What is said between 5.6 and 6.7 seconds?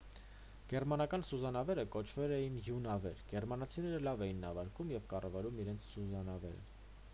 իրենց սուզանավերը